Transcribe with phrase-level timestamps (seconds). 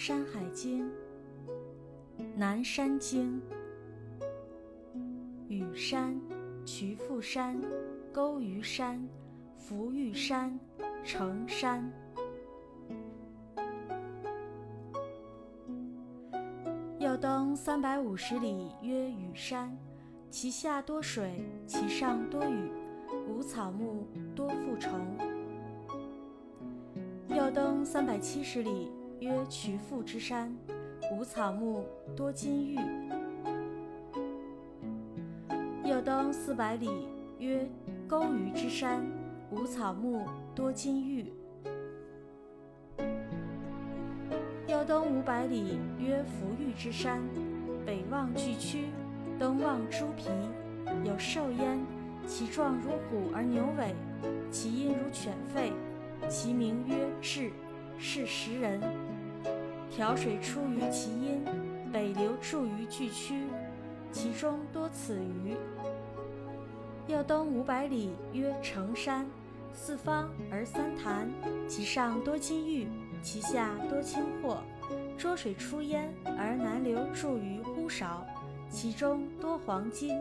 [0.00, 0.88] 山海经》
[2.36, 3.42] 南山经，
[5.48, 6.16] 羽山、
[6.64, 7.60] 瞿父山、
[8.12, 9.04] 钩鱼山、
[9.56, 10.56] 浮玉山、
[11.02, 11.92] 成山。
[17.00, 19.76] 又登三百五十里，曰羽山，
[20.30, 22.70] 其下多水，其上多雨，
[23.26, 25.00] 无草木，多负虫。
[27.30, 30.54] 又登三百七十里，曰瞿阜之山，
[31.12, 31.84] 无草木，
[32.16, 32.78] 多金玉。
[35.84, 36.88] 又登四百里，
[37.40, 37.68] 曰
[38.06, 39.04] 钩鱼之山，
[39.50, 41.32] 无草木，多金玉。
[44.68, 47.20] 又登五百里，曰浮玉之山，
[47.84, 48.84] 北望巨曲，
[49.36, 50.28] 东望诸皮，
[51.04, 51.80] 有兽焉，
[52.24, 53.96] 其状如虎而牛尾，
[54.52, 55.72] 其音如犬吠。
[56.28, 57.50] 其名曰雉，
[57.98, 58.80] 是食人。
[59.90, 61.44] 调水出于其阴，
[61.92, 63.46] 北流注于巨曲，
[64.12, 65.56] 其中多此鱼。
[67.06, 69.26] 又登五百里，曰成山，
[69.72, 71.28] 四方而三潭，
[71.66, 72.86] 其上多金玉，
[73.22, 74.58] 其下多青货。
[75.16, 78.24] 浊水出焉，而南流注于呼韶，
[78.70, 80.16] 其中多黄金。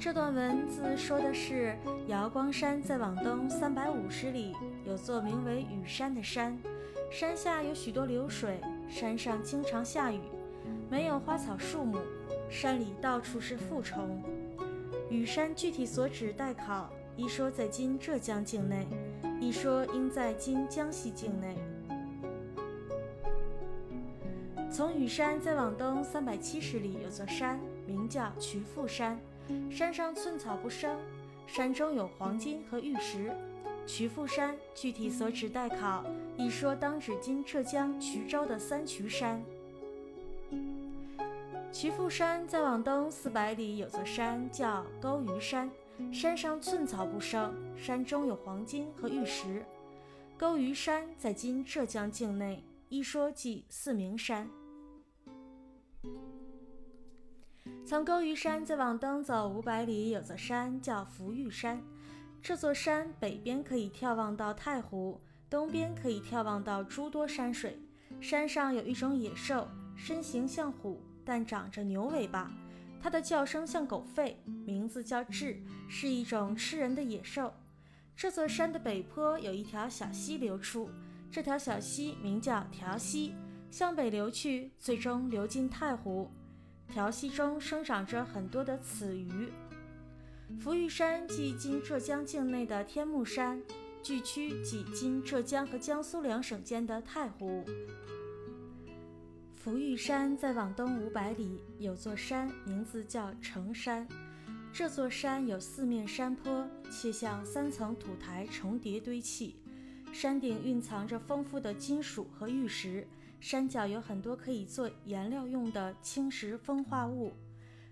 [0.00, 4.56] 这段文字说的是瑶光山再往东三百五十里，
[4.86, 6.58] 有座名为雨山的山，
[7.10, 10.18] 山下有许多流水，山上经常下雨，
[10.88, 11.98] 没有花草树木，
[12.48, 14.22] 山里到处是负虫。
[15.10, 18.86] 雨山具体所指待考，一说在今浙江境内，
[19.38, 21.58] 一说应在今江西境内。
[24.72, 29.20] 从雨山再往东三百七十里，有座山，名叫瞿阜山。
[29.70, 30.98] 山上寸草不生，
[31.46, 33.32] 山中有黄金和玉石。
[33.86, 36.04] 瞿父山具体所指待考，
[36.36, 39.42] 一说当指今浙江衢州的三衢山。
[41.72, 45.70] 瞿父山再往东四百里有座山叫钩鱼山，
[46.12, 49.64] 山上寸草不生，山中有黄金和玉石。
[50.38, 54.48] 钩鱼山在今浙江境内，一说即四明山。
[57.90, 61.82] 从钩鱼山再往东走五百里，有座山叫浮玉山。
[62.40, 65.20] 这座山北边可以眺望到太湖，
[65.50, 67.76] 东边可以眺望到诸多山水。
[68.20, 72.52] 山上有一种野兽，身形像虎，但长着牛尾巴。
[73.02, 75.56] 它的叫声像狗吠，名字叫雉，
[75.88, 77.52] 是一种吃人的野兽。
[78.14, 80.88] 这座山的北坡有一条小溪流出，
[81.28, 83.34] 这条小溪名叫条溪，
[83.68, 86.30] 向北流去，最终流进太湖。
[86.90, 89.48] 条溪中生长着很多的此鱼。
[90.58, 93.62] 浮玉山即今浙江境内的天目山，
[94.02, 97.64] 巨曲即今浙江和江苏两省间的太湖。
[99.54, 104.08] 浮玉山再往东五百里，有座山，名字叫成山。
[104.72, 109.56] 这座山有四面山坡，且像三层土台重叠堆砌，
[110.12, 113.06] 山顶蕴藏着丰富的金属和玉石。
[113.40, 117.32] 山脚有很多可以做颜料用的青石风化物，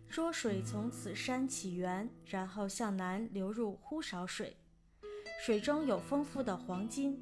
[0.09, 4.57] 浊水从此山起源，然后向南流入呼韶水，
[5.41, 7.19] 水中有丰富的黄金。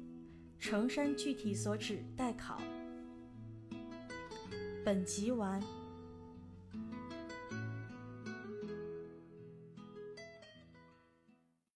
[0.59, 2.59] 成山具体所指待考。
[4.83, 5.61] 本集完。